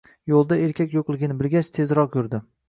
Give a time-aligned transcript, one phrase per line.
[0.29, 2.43] Yo'lda erkak yo'qligini bilgach, tezroq yurdi.